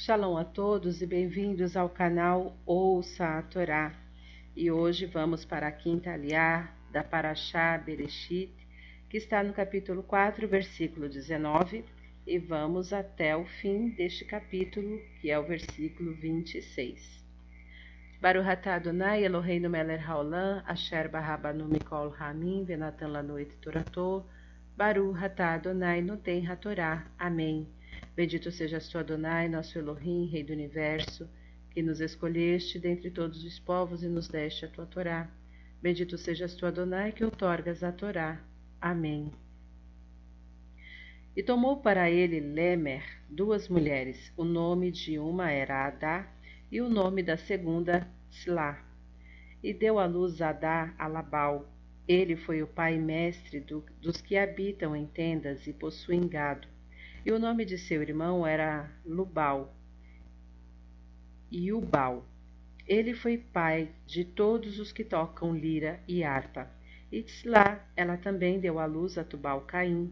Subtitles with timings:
[0.00, 3.92] Shalom a todos e bem-vindos ao canal Ouça a Torá.
[4.54, 8.54] E hoje vamos para a quinta aliá da Parashá Bereshit,
[9.10, 11.84] que está no capítulo 4, versículo 19,
[12.24, 17.24] e vamos até o fim deste capítulo, que é o versículo 26.
[18.20, 24.24] Baruch atah Adonai Eloheinu melech haolam, asher barabanu mikol hamim, venatan lanoit torato,
[24.76, 27.04] Baruch atah Adonai noten hatorá.
[27.18, 27.66] Amém.
[28.18, 31.30] Bendito sejas tu, Adonai, nosso Elohim, Rei do Universo,
[31.70, 35.30] que nos escolheste dentre todos os povos e nos deste a tua Torá.
[35.80, 38.40] Bendito sejas tu, Adonai, que outorgas a Torá.
[38.80, 39.30] Amém.
[41.36, 46.28] E tomou para ele Lemer duas mulheres, o nome de uma era Adá
[46.72, 48.84] e o nome da segunda Slá.
[49.62, 51.72] E deu à luz Adá a Labal.
[52.08, 56.66] Ele foi o pai mestre do, dos que habitam em tendas e possuem gado.
[57.28, 59.76] E o nome de seu irmão era Lubal.
[61.50, 62.24] E Ubal.
[62.86, 66.70] Ele foi pai de todos os que tocam lira e harpa.
[67.12, 70.10] Itzlá, ela também deu à luz a Tubal-Caim,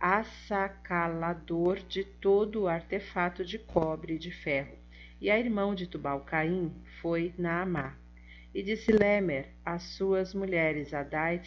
[0.00, 4.76] assacalador de todo o artefato de cobre e de ferro.
[5.20, 7.96] E a irmã de Tubal-Caim foi Naamá.
[8.52, 11.40] E disse Lemer às suas mulheres, Adá e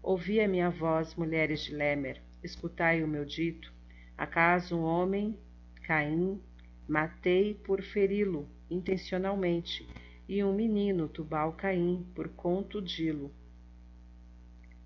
[0.00, 3.72] Ouvi a minha voz, mulheres de Lemer, escutai o meu dito.
[4.16, 5.38] Acaso um homem,
[5.82, 6.40] Caim,
[6.88, 9.88] matei por feri-lo intencionalmente,
[10.28, 13.32] e um menino, Tubal-Caim, por contudi-lo.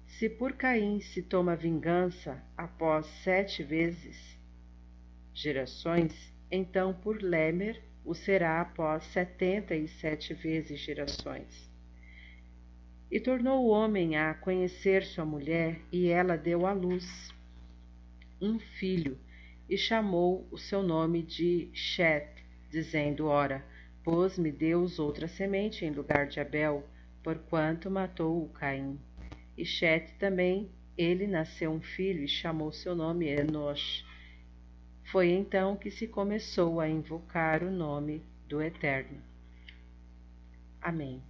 [0.06, 4.38] Se por Caim se toma vingança após sete vezes
[5.34, 11.68] gerações, então por Lemer o será após setenta e sete vezes gerações.
[13.10, 17.34] E tornou o homem a conhecer sua mulher, e ela deu à luz
[18.42, 19.18] um filho,
[19.70, 22.28] e chamou o seu nome de Shet,
[22.68, 23.64] dizendo: Ora,
[24.04, 26.84] Pôs-me Deus outra semente em lugar de Abel,
[27.22, 28.98] porquanto matou o Caim.
[29.56, 34.04] E Chet também, ele nasceu um filho e chamou seu nome Enosh.
[35.04, 39.22] Foi então que se começou a invocar o nome do Eterno.
[40.80, 41.22] Amém.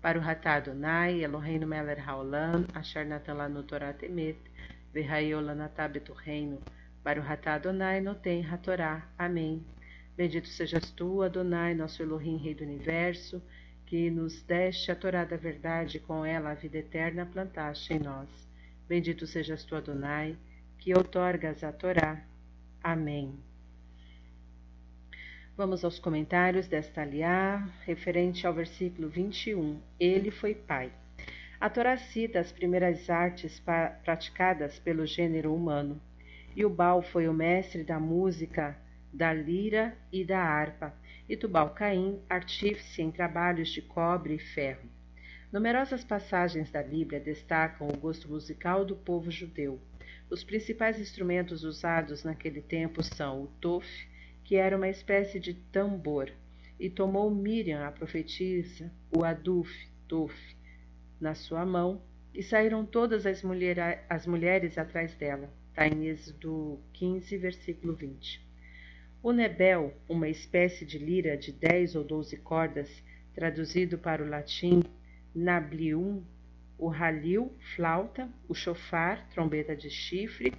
[0.00, 4.38] Para o Ratá Adonai, Eloheinu Meler Haolam, Asher Natan Lanu Torah Temet,
[4.96, 6.58] Verraiolanatá Beturreino,
[7.04, 9.06] para o Ratá Adonai, Noten Hatorá.
[9.18, 9.62] Amém.
[10.16, 13.42] Bendito sejas tu, Adonai, nosso Elohim, Rei do Universo,
[13.84, 18.26] que nos deste a Torá da verdade com ela a vida eterna plantaste em nós.
[18.88, 20.34] Bendito sejas tu, Adonai,
[20.78, 22.24] que outorgas a Torá.
[22.82, 23.38] Amém.
[25.58, 29.78] Vamos aos comentários desta aliá, referente ao versículo 21.
[30.00, 30.90] Ele foi pai.
[31.66, 33.60] A Torá cita as primeiras artes
[34.04, 36.00] praticadas pelo gênero humano,
[36.54, 38.78] e Baal foi o mestre da música
[39.12, 40.94] da lira e da harpa,
[41.28, 44.88] e Tubal-Caim, artífice em trabalhos de cobre e ferro.
[45.52, 49.80] Numerosas passagens da Bíblia destacam o gosto musical do povo judeu.
[50.30, 53.88] Os principais instrumentos usados naquele tempo são o tof,
[54.44, 56.30] que era uma espécie de tambor,
[56.78, 60.32] e tomou Miriam, a profetisa, o aduf, tof,
[61.20, 62.02] na sua mão,
[62.34, 65.50] e saíram todas as, mulher, as mulheres atrás dela.
[65.70, 68.44] Está em Êxodo 15, versículo 20.
[69.22, 73.02] O nebel, uma espécie de lira de dez ou doze cordas,
[73.34, 74.82] traduzido para o latim
[75.34, 76.22] nablium,
[76.78, 80.52] o halil, flauta, o chofar, trombeta de chifre,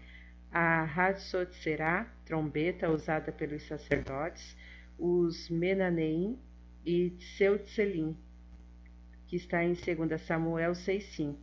[0.51, 4.55] a hatsotzerá, trombeta usada pelos sacerdotes,
[4.97, 6.39] os menaneim
[6.85, 8.17] e tseutselim,
[9.27, 11.35] que está em 2 Samuel 6,5,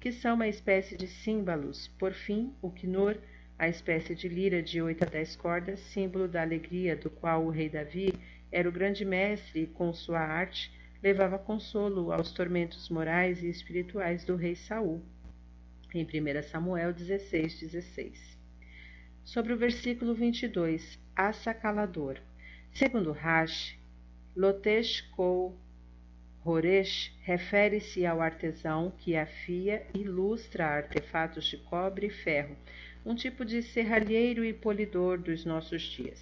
[0.00, 1.88] que são uma espécie de símbolos.
[1.98, 3.18] Por fim, o knor,
[3.58, 7.50] a espécie de lira de oito a dez cordas, símbolo da alegria do qual o
[7.50, 8.14] rei Davi
[8.50, 14.24] era o grande mestre e com sua arte levava consolo aos tormentos morais e espirituais
[14.24, 15.02] do rei Saul.
[15.94, 18.38] Em 1 Samuel 16, 16.
[19.24, 22.18] Sobre o versículo 22, assacalador.
[22.72, 23.78] Segundo Rash,
[24.34, 25.58] Lotesh Kou
[26.46, 32.56] Horesh refere-se ao artesão que afia e ilustra artefatos de cobre e ferro,
[33.04, 36.20] um tipo de serralheiro e polidor dos nossos dias.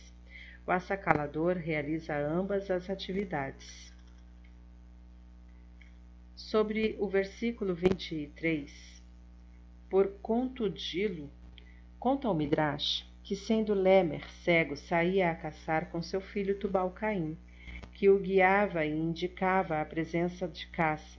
[0.67, 3.93] O assacalador realiza ambas as atividades.
[6.35, 9.03] Sobre o versículo 23,
[9.91, 11.31] por contudi-lo,
[11.99, 17.37] conta o Midrash que, sendo Lemer cego, saía a caçar com seu filho Tubal-Caim,
[18.05, 21.19] que o guiava e indicava a presença de caça.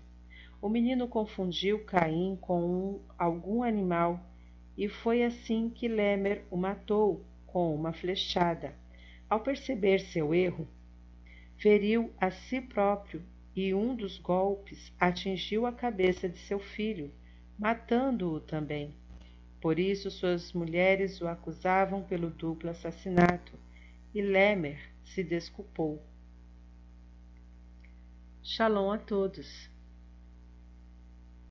[0.62, 4.24] O menino confundiu Caim com um, algum animal
[4.78, 8.76] e foi assim que Lemer o matou com uma flechada.
[9.28, 10.68] Ao perceber seu erro,
[11.58, 13.24] feriu a si próprio
[13.56, 17.12] e um dos golpes atingiu a cabeça de seu filho,
[17.58, 18.94] matando-o também.
[19.60, 23.58] Por isso suas mulheres o acusavam pelo duplo assassinato,
[24.14, 26.00] e Lemer se desculpou.
[28.48, 29.75] Shalom a todos.